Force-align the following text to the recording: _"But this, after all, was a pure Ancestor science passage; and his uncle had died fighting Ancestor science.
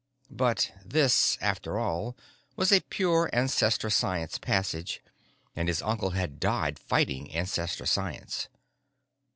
_"But 0.35 0.71
this, 0.83 1.37
after 1.41 1.77
all, 1.77 2.17
was 2.55 2.71
a 2.71 2.79
pure 2.81 3.29
Ancestor 3.33 3.91
science 3.91 4.39
passage; 4.39 4.99
and 5.55 5.67
his 5.67 5.83
uncle 5.83 6.09
had 6.09 6.39
died 6.39 6.79
fighting 6.79 7.31
Ancestor 7.31 7.85
science. 7.85 8.47